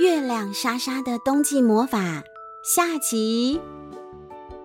[0.00, 2.20] 月亮莎莎的冬季魔法
[2.64, 3.60] 下集，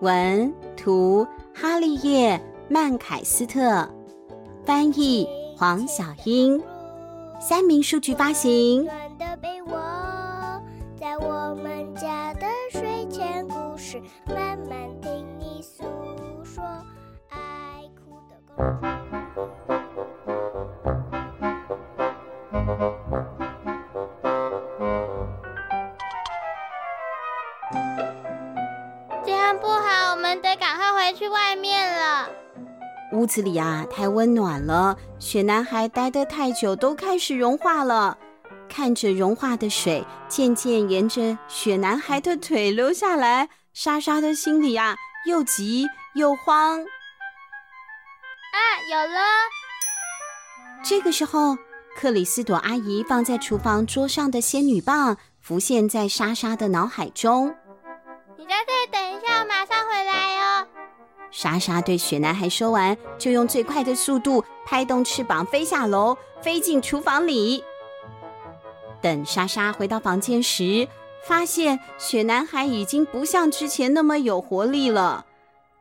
[0.01, 3.87] 文图哈利叶曼凯斯特，
[4.65, 6.59] 翻译黄小英，
[7.39, 8.87] 三民书局发行。
[33.19, 34.95] 屋子里啊，太温暖了。
[35.19, 38.17] 雪男孩待得太久，都开始融化了。
[38.69, 44.95] 看着融化的水渐渐沿着雪男孩的腿流下来，莎莎的心里啊，
[45.25, 46.79] 又急又慌。
[46.79, 48.57] 啊，
[48.89, 49.19] 有了！
[50.81, 51.57] 这个时候，
[51.97, 57.53] 克里斯朵阿姨放在厨房桌上的仙女棒浮现在莎莎的脑海中。
[61.41, 67.63] 莎莎对雪男孩说完，就用最快的速度拍动翅膀飞下楼，飞进厨房里。
[69.01, 70.85] 等莎莎回到房间时，
[71.25, 75.25] 发现雪男孩已经不像之前那么有活力了。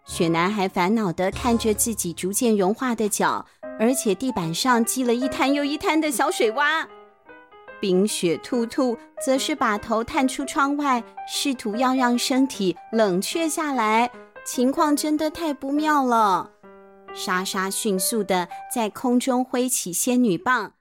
[0.04, 3.44] 雪男孩烦恼地看着自己逐渐融化的脚，
[3.80, 6.86] 而且地板上积了一滩又一滩的小水洼。
[7.80, 14.08] 冰雪兔兔则是把头探出窗外，试图要让身体冷却下来。
[14.50, 16.52] 情况真的太不妙了！
[17.14, 20.72] 莎莎迅速地在空中挥起仙女棒，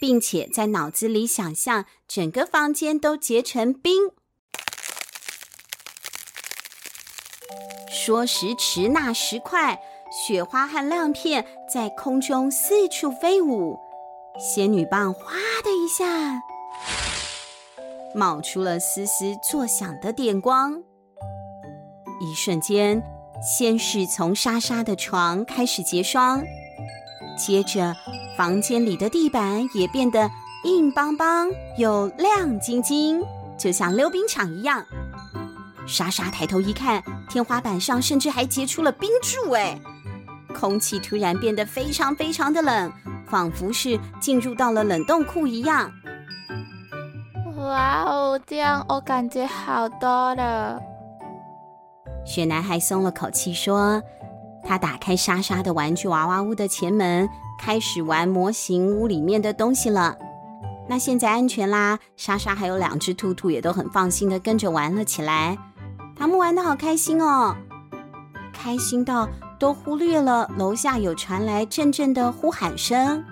[0.00, 4.10] 并且在脑子里想象整个房间都结成冰。
[7.88, 13.78] 说时迟，那时快，雪花和亮片在空中四处飞舞，
[14.36, 16.42] 仙女棒哗的一下。
[18.14, 20.72] 冒出了丝丝作响的电光，
[22.20, 23.02] 一瞬间，
[23.42, 26.40] 先是从莎莎的床开始结霜，
[27.36, 27.94] 接着
[28.36, 30.30] 房间里的地板也变得
[30.64, 33.20] 硬邦邦又亮晶晶，
[33.58, 34.84] 就像溜冰场一样。
[35.86, 39.76] 莎莎抬头一看，天花板上甚至还结出了冰柱，哎，
[40.54, 42.92] 空气突然变得非常非常的冷，
[43.26, 45.92] 仿佛是进入到了冷冻库一样。
[47.64, 50.80] 哇哦，这样我感觉好多了。
[52.24, 54.02] 雪男孩松了口气，说
[54.62, 60.16] ：“他打开莎莎的玩具娃娃屋的前门，开始玩模型屋里面的东西了。
[60.88, 65.56] 那现在安全啦，莎莎还有两只兔兔也都很放心的跟着玩了起来。
[66.16, 67.56] 他们玩的好开心哦，
[68.52, 73.24] 开心到都忽略了楼下有传来阵阵的呼喊声。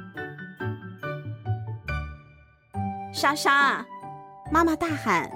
[3.12, 3.84] 莎莎。”
[4.52, 5.32] 妈妈大喊：“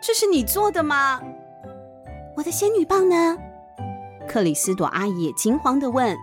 [0.00, 1.20] 这是你做的吗？
[2.36, 3.36] 我的仙女棒呢？”
[4.28, 6.16] 克里斯朵阿姨也惊慌的问。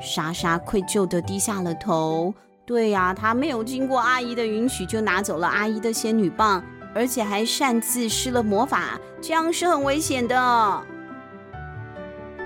[0.00, 2.32] 莎莎愧疚的低下了头。
[2.64, 6.64] 对呀，她没有经过阿姨的允许就拿走了阿姨的仙女棒，
[6.94, 10.84] 而且还擅自施了魔法，这样是很危险的。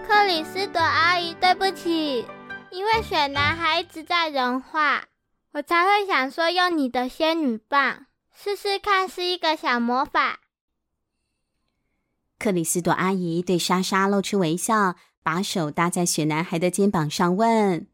[0.09, 2.27] 克里斯朵阿姨，对不起，
[2.71, 5.05] 因为雪男孩一直在融化，
[5.53, 8.07] 我才会想说用你的仙女棒。
[8.39, 10.41] 试试看，是一个小魔法。
[12.39, 17.89] 克里斯朵阿姨对莎莎露出微笑，把手搭在雪男孩的肩膀上，问：“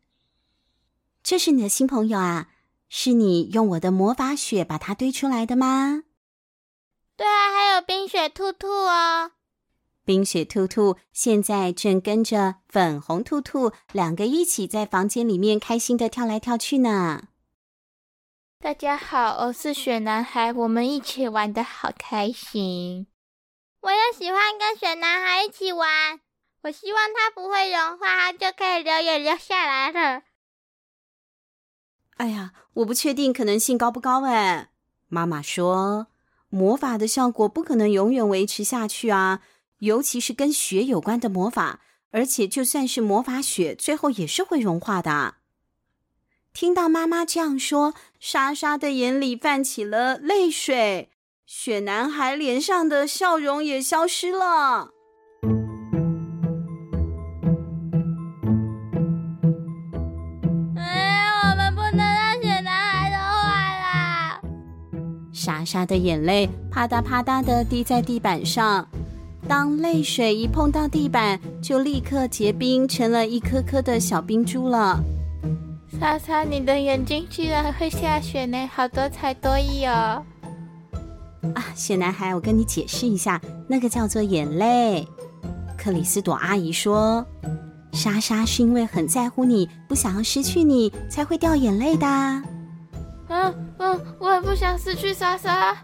[1.23, 2.49] 这是你的新朋友啊？
[2.89, 6.03] 是你用我的魔法雪把它堆出来的吗
[7.17, 9.31] ？”“对啊，还有冰雪兔兔哦。”
[10.05, 17.29] 冰雪兔兔现在正跟着粉红兔兔两个一起在房间里面开心的跳来跳去呢。
[18.63, 23.09] 大家好，我是雪男孩，我们一起玩的好开心。
[23.81, 26.21] 我也喜欢跟雪男孩一起玩。
[26.63, 30.23] 我希望他不会融化，他就可以流也流下来了。
[32.19, 34.71] 哎呀，我不确定可能性高不高哎。
[35.09, 36.07] 妈妈说，
[36.49, 39.43] 魔法的效果不可能永远维持下去啊，
[39.79, 41.81] 尤其是跟雪有关的魔法，
[42.13, 45.39] 而且就算是魔法雪，最后也是会融化的。
[46.55, 51.09] 听到妈妈这样说，莎莎的眼里泛起了泪水，
[51.47, 54.91] 雪男孩脸上的笑容也消失了。
[60.77, 64.41] 哎，我们不能让雪男孩融化啦！
[65.33, 68.87] 莎莎的眼泪啪嗒啪嗒的滴在地板上，
[69.49, 75.03] 当泪水一碰到地板，就立刻结冰，成了一颗颗的小冰珠了。
[76.01, 80.25] 莎莎，你的眼睛居然会下雪呢，好多才多艺哦！
[81.55, 85.07] 啊，雪男孩，我跟你解释一下，那个叫做眼泪。
[85.77, 87.25] 克里斯朵阿姨说，
[87.93, 92.07] 莎莎是因为很在乎你，不想要失去你，才会掉眼泪的。
[93.29, 95.77] 嗯嗯，我也不想失去莎莎。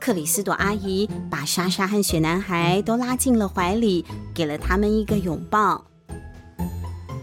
[0.00, 5.84] 克里斯朵阿姨把莎莎和雪男孩都拉进了怀里，给了他们一个拥抱。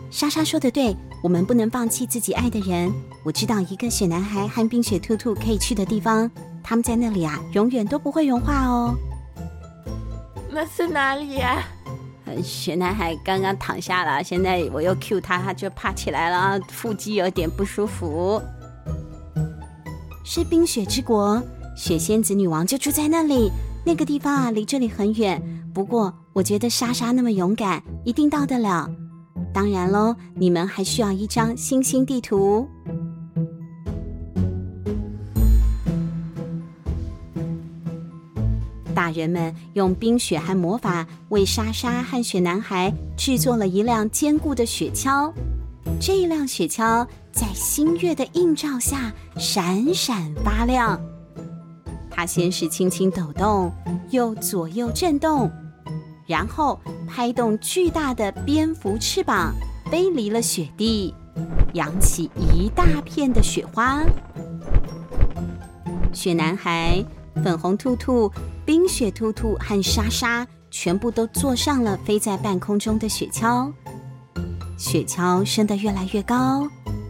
[0.09, 0.95] 莎莎说的对，
[1.25, 2.93] 我们不能放弃自己爱的人。
[3.23, 6.29] 我知道一个雪男孩和冰雪兔兔可以去的地方，
[6.63, 8.95] 他们在那里啊，永远都不会融化哦。
[10.51, 11.63] 那是哪里呀？
[12.43, 18.39] 雪男孩刚刚躺下了，现在我又 cue 他，他就爬起来了，腹肌有点不舒服。
[20.23, 21.41] 是冰雪之国。
[21.75, 23.51] 雪仙子女王就住在那里，
[23.83, 25.41] 那个地方啊，离这里很远。
[25.73, 28.87] 不过，我觉得莎莎那么勇敢，一定到得了。
[29.55, 32.67] 当然喽，你们还需要一张星星地图。
[38.93, 45.31] 大人们用冰雪和魔法为莎莎和雪男孩制作了一辆坚固的雪橇。
[46.01, 50.99] 这辆雪橇在新月的映照下闪闪发亮。
[52.11, 53.71] 它先是轻轻抖动，
[54.09, 55.49] 又左右震动，
[56.27, 59.53] 然后拍动巨大的蝙蝠翅膀，
[59.89, 61.13] 飞离了雪地，
[61.73, 64.03] 扬起一大片的雪花。
[66.13, 67.03] 雪男孩、
[67.43, 68.31] 粉红兔兔、
[68.65, 73.71] 冰雪兔兔和莎莎全部都坐上了飞在半空中的雪橇，
[74.77, 76.67] 雪橇升得越来越高，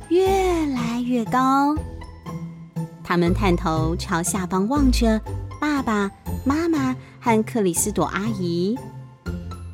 [0.09, 0.27] 越
[0.67, 1.75] 来越高。
[3.03, 5.21] 他们探头朝下方望着，
[5.61, 6.09] 爸爸
[6.43, 8.77] 妈妈和克里斯朵阿姨，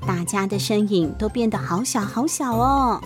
[0.06, 3.02] 大家的身影都变得好小好小哦。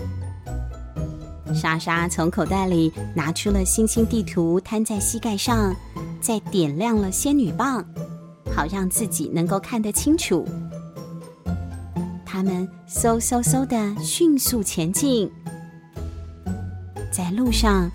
[1.54, 5.74] 莎莎从口袋里拿出了星星地图，摊在膝盖上，
[6.20, 7.86] 再点亮了仙女棒，
[8.54, 10.46] 好让自己能够看得清楚。
[12.26, 15.32] 他们嗖嗖嗖的迅速前进，
[17.12, 17.90] 在路上。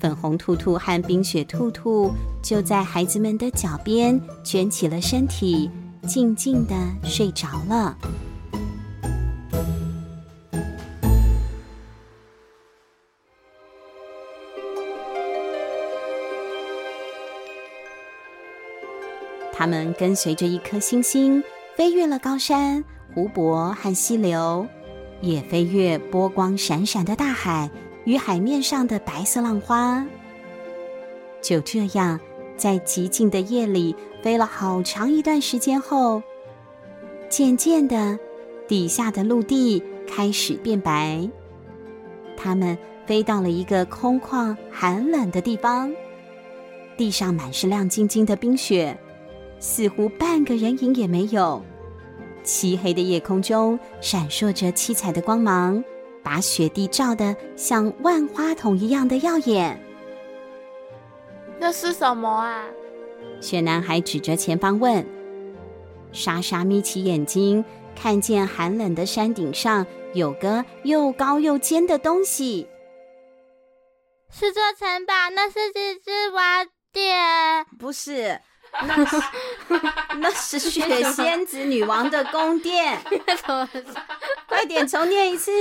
[0.00, 2.10] 粉红兔兔和冰雪兔兔
[2.42, 5.70] 就在孩子们的脚边卷起了身体，
[6.08, 7.96] 静静地睡着了。
[19.62, 21.40] 他们跟随着一颗星星，
[21.76, 24.66] 飞越了高山、湖泊和溪流，
[25.20, 27.70] 也飞越波光闪闪的大海。
[28.04, 30.04] 与海面上的白色浪花，
[31.40, 32.18] 就这样
[32.56, 36.20] 在寂静的夜里飞了好长一段时间后，
[37.28, 38.18] 渐渐的，
[38.66, 41.30] 底下的陆地开始变白。
[42.36, 42.76] 他们
[43.06, 45.94] 飞到了一个空旷、寒冷的地方，
[46.96, 48.98] 地上满是亮晶晶的冰雪，
[49.62, 51.64] 似乎半个人影也没有。
[52.42, 55.82] 漆黑的夜空中闪烁着七彩的光芒。
[56.24, 59.76] 把雪地照得像万花筒一样的耀眼。
[61.58, 62.64] 那是什么啊？
[63.40, 65.04] 雪男孩指着前方问。
[66.12, 67.64] 莎莎眯起眼睛，
[67.96, 72.68] 看见寒冷的山顶上有个又高又尖的东西。
[74.30, 75.12] 是座城堡？
[75.34, 77.66] 那是几只瓦店？
[77.80, 78.40] 不是，
[78.80, 79.16] 那是
[80.18, 83.00] 那是雪仙子女王的宫殿。
[84.48, 85.52] 快点重念一次。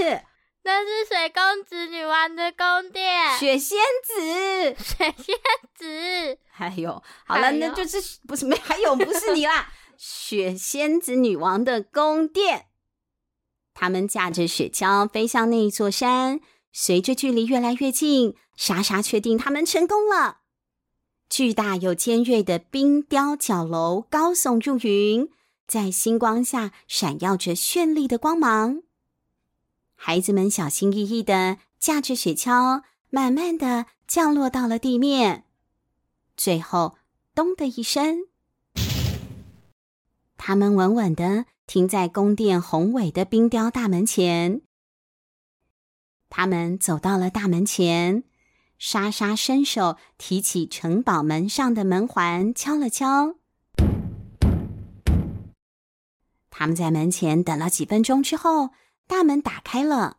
[0.64, 5.36] 那是水公子女王的宫殿，雪仙子，雪仙
[5.74, 6.38] 子。
[6.52, 12.68] 还有，好了，那就是不是没还有不是你啦， 雪仙子女王的宫殿。
[13.74, 16.40] 他们驾着雪橇飞向那一座山，
[16.72, 20.41] 随着距离越来越近，莎莎确定他们成功了。
[21.32, 25.30] 巨大又尖锐的冰雕角楼高耸入云，
[25.66, 28.84] 在星光下闪耀着绚丽的光芒。
[29.96, 35.46] 孩子们小心翼翼地驾着雪橇，慢慢的降落到了地面。
[36.36, 36.98] 最后，
[37.34, 38.26] 咚的一声，
[40.36, 44.62] 他们稳稳地停在宫殿宏伟的冰雕大门前。
[46.30, 48.26] 他们走到了大门前，
[48.84, 53.36] 莎莎伸手提起城堡门上的门环，敲了敲。
[56.50, 58.72] 他们在门前等了几分钟之后。
[59.06, 60.18] 大门打开了，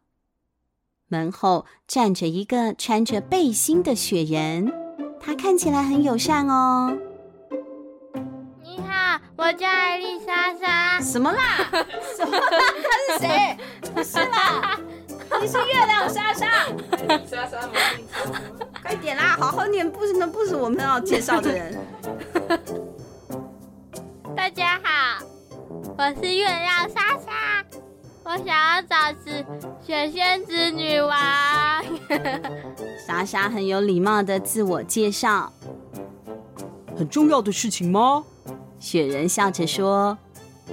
[1.09, 4.73] 门后站着一个穿着背心的雪人，
[5.19, 6.97] 他看起来很友善哦。
[8.63, 11.01] 你好，我叫艾丽莎莎。
[11.01, 11.41] 什么啦？
[12.17, 12.49] 什么啦？
[13.09, 13.59] 他是谁？
[13.93, 14.79] 不是啦。
[15.41, 16.67] 你是月亮莎莎。
[17.27, 17.69] 莎莎，
[18.83, 21.79] 快点啦，好好念，不是那不是我们要介绍的人。
[24.37, 25.25] 大家好，
[25.99, 27.65] 我是月亮莎莎，
[28.25, 29.45] 我想要找是
[29.85, 31.19] 雪仙子女王。
[33.07, 35.53] 莎莎很有礼貌的自我介绍。
[36.97, 38.25] 很重要的事情吗？
[38.79, 40.19] 雪人笑着说：“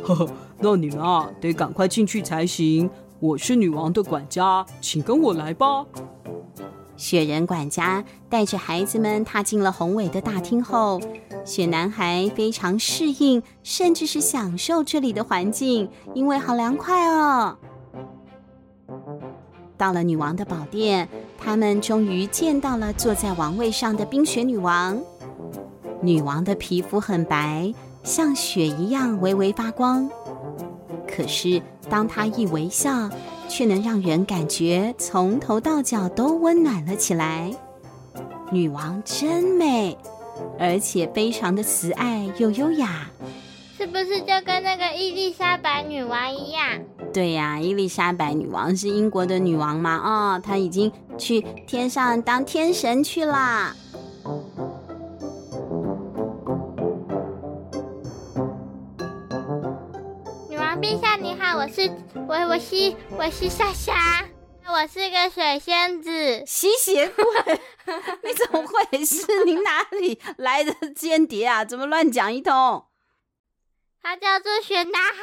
[0.03, 2.89] 呵呵，那你们啊，得赶快进去才行。
[3.19, 5.85] 我是女王的管家，请跟我来吧。”
[6.95, 10.99] 雪人管家带着孩子们踏进了宏伟的大厅后，
[11.45, 17.57] 雪男孩非常适应，甚至是享受这里的环境，因为好凉快哦。
[19.77, 21.07] 到了女王的宝殿，
[21.37, 24.97] 他们终于见到了坐在王位上的冰雪女王。
[26.01, 27.73] 女王的皮肤很白，
[28.03, 30.09] 像雪一样微微发光。
[31.19, 33.09] 可是，当她一微笑，
[33.49, 37.51] 却能让人感觉从头到脚都温暖了起来。
[38.53, 39.97] 女王真美，
[40.57, 43.09] 而且非常的慈爱又优雅。
[43.77, 46.79] 是不是就跟那个伊丽莎白女王一样？
[47.13, 49.97] 对呀，伊丽莎白女王是英国的女王嘛？
[49.97, 53.75] 哦，她已经去天上当天神去了。
[61.55, 63.93] 我是我我是我是莎莎，
[64.67, 66.45] 我是个水仙子。
[66.45, 67.61] 吸血鬼，
[68.23, 69.43] 你怎么会是？
[69.45, 71.65] 你哪里来的间谍啊？
[71.65, 72.85] 怎么乱讲一通？
[74.01, 75.13] 他叫做雪男孩，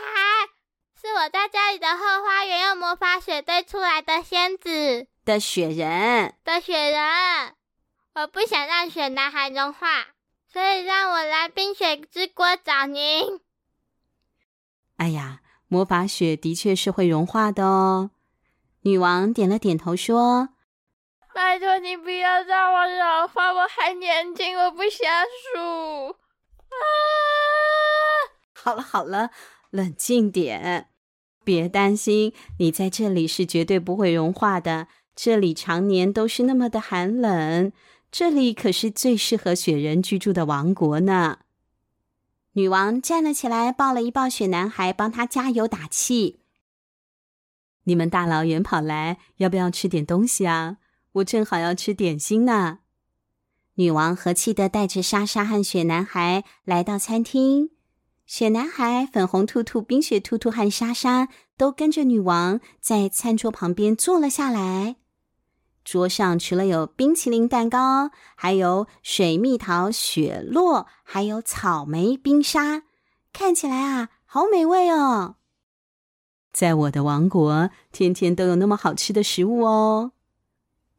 [1.01, 7.55] 是我在家里的后花园用魔法雪堆出来的仙子的雪人的雪人。
[8.15, 10.09] 我不想让雪男孩融化，
[10.53, 13.41] 所以让我来冰雪之国找您。
[14.97, 15.41] 哎呀。
[15.69, 18.11] 魔法雪的确是会融化的哦。
[18.83, 20.51] 女王点了点头说
[21.35, 25.11] ：“拜托你不要让我融化，我还年轻，我不想
[25.53, 26.11] 输。”
[26.71, 26.79] 啊！
[28.55, 29.31] 好了好了，
[29.71, 30.89] 冷静点，
[31.45, 34.89] 别担心，你在这里是绝对不会融化的。
[35.15, 37.73] 这里常年都是那么的寒冷，
[38.13, 41.39] 这里可是最适合雪人居住的王国呢。
[42.57, 46.41] 女王站了起来，抱了一抱雪男孩，帮他加油打气。
[47.85, 50.79] 你们大老远跑来，要不要吃点东西啊？
[51.13, 52.79] 我正好要吃点心呢。
[53.75, 57.73] 女王和气的带着莎莎和雪男孩来到餐厅。
[58.25, 64.97] 雪男孩、粉红兔兔、冰雪兔兔和莎莎都跟着女王在餐桌旁边坐了下来。
[65.87, 72.83] 桌上除了有冰淇淋蛋糕，还有水蜜桃雪落，还有草莓冰沙，
[73.33, 75.37] 看起来啊，好美味哦！
[76.53, 80.11] 在我的王国，天天都有那么好吃的食物哦。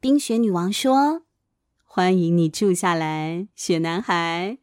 [0.00, 1.20] 冰雪女王说
[1.84, 4.56] ：“欢迎你住下来，雪男孩。”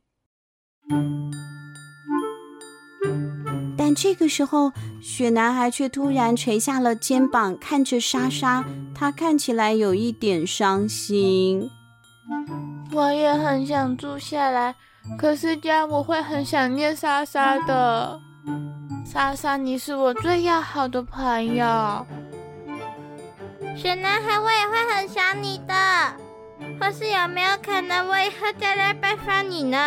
[3.86, 8.65] 但这个时候，雪男孩却突然垂下了肩膀，看着莎莎。
[8.96, 11.70] 他看起来有一点伤心。
[12.92, 14.74] 我也很想住下来，
[15.20, 18.20] 可是这样我会很想念莎莎的。
[19.06, 22.08] 莎莎，你是我最要好的朋友。
[23.77, 25.75] 雪男孩，我也会很想你的。
[26.82, 29.77] 或是有没有可能我以后再来拜访你呢？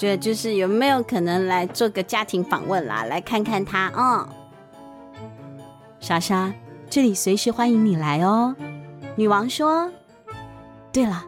[0.00, 4.26] 这就是有没有可能来做个家庭访问啦，来看看他啊。
[5.20, 5.60] 嗯，
[6.00, 6.50] 莎莎，
[6.88, 8.56] 这里随时欢迎你来哦。
[9.14, 9.92] 女王说
[10.90, 11.22] ：“对了，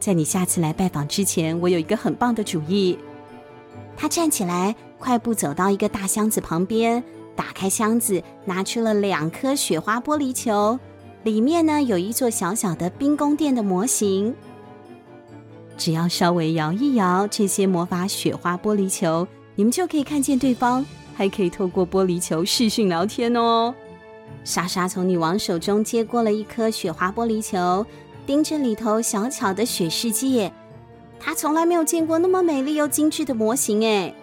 [0.00, 2.98] 在你下次来拜访之前，我有一个很棒的主意。”
[3.96, 7.04] 她站起来，快步走到一个大箱子旁边，
[7.36, 10.76] 打开箱子，拿出了两颗雪花玻璃球，
[11.22, 14.34] 里面呢有一座小小的冰宫殿的模型。
[15.76, 23.74] 只要稍微摇一摇这些魔法雪花玻璃球，你们就可以看见对方，还可以透过玻璃球视讯聊天哦。
[24.44, 27.84] 莎莎从女王手中接过了一颗雪花玻璃球，
[28.24, 30.52] 盯着里头小巧的雪世界。
[31.18, 34.14] 她从来没有见过那么美丽又精致的模型诶。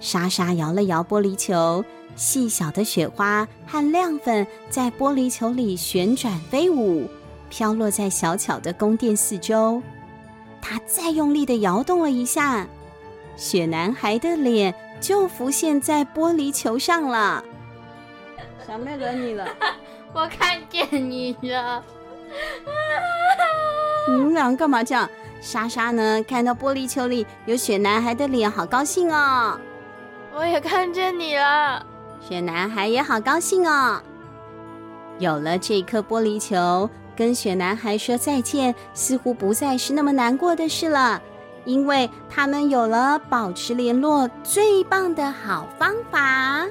[0.00, 1.84] 莎莎摇了摇玻璃球，
[2.16, 7.08] 细小的雪花和亮粉在玻璃球里旋转飞舞，
[7.48, 9.82] 飘落在小巧的宫殿四周。
[10.62, 12.66] 他再用力的摇动了一下，
[13.36, 17.44] 雪男孩的脸就浮现在玻璃球上了。
[18.66, 19.46] 小妹惹你了，
[20.14, 21.84] 我看见你了。
[24.08, 25.10] 你们俩干嘛这样？
[25.40, 26.22] 莎莎呢？
[26.22, 29.58] 看到玻璃球里有雪男孩的脸，好高兴哦。
[30.32, 31.84] 我也看见你了。
[32.20, 34.00] 雪男孩也好高兴哦。
[35.18, 41.20] 有了这颗玻璃球，跟雪男孩说再见，似乎不再是那么难过的事了，
[41.64, 46.66] 因为他们有了保持联络最棒的好方法。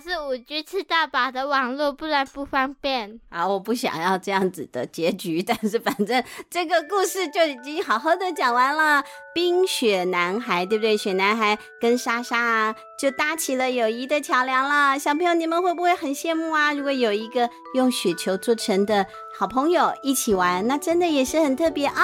[0.00, 3.20] 是五 G 吃大把的网络，不然不方便。
[3.30, 9.04] 啊，我不想要这样子的结局，但是反正这个故事就已经好好的讲完了。
[9.34, 10.96] 冰雪男孩，对不对？
[10.96, 14.98] 雪男孩跟莎莎啊，就搭起了友谊的桥梁了。
[14.98, 16.72] 小朋友，你们会不会很羡慕啊？
[16.72, 19.06] 如果有一个用雪球做成的
[19.38, 22.02] 好朋友一起玩，那真的也是很特别啊！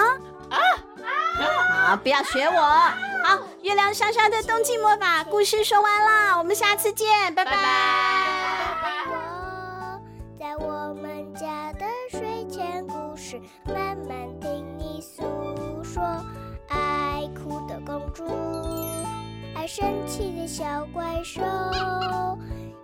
[0.50, 1.88] 啊啊！
[1.88, 2.60] 好，不要学我。
[3.24, 7.52] 好，月亮莎莎的冬季魔法故事说完了，我们下次见，拜拜。
[9.06, 10.00] 我
[10.36, 15.22] 在我们家的睡前故事，慢慢听你诉
[15.84, 16.02] 说。
[16.68, 18.26] 爱哭的公主，
[19.54, 21.40] 爱生气的小怪兽，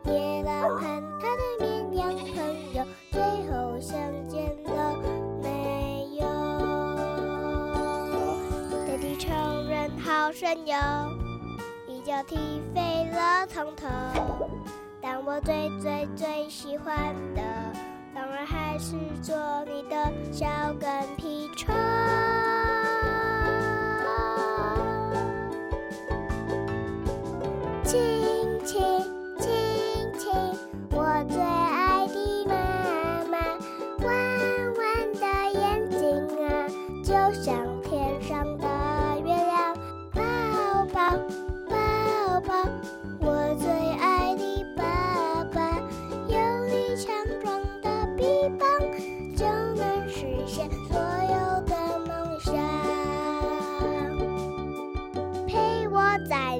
[0.05, 0.77] 夜郎
[10.71, 11.17] 好神
[11.87, 12.37] 勇，一脚踢
[12.75, 13.87] 飞了从头。
[15.01, 17.43] 但我最最最喜欢的，
[18.15, 19.35] 当然还是做
[19.65, 20.47] 你的小
[20.79, 21.75] 跟屁虫。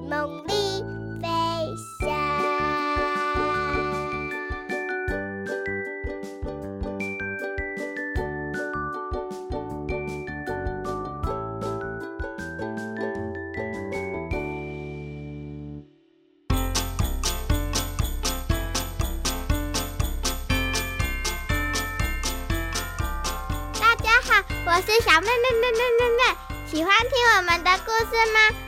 [0.09, 0.83] 梦里
[1.21, 1.29] 飞
[2.01, 2.09] 翔。
[23.79, 26.21] 大家好我是小妹妹妹妹妹妹，
[26.67, 28.68] 喜欢听我们的故事吗？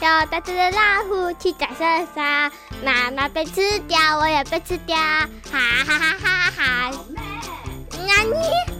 [0.00, 2.50] 有大只的老虎去打圣山，
[2.84, 6.90] 妈妈被吃掉，我也被吃掉，哈哈哈哈哈哈！
[7.90, 8.73] 那你。